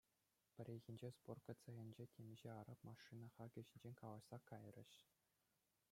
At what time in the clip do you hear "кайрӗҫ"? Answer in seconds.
4.53-4.91